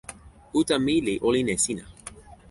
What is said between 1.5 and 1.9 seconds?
e sina.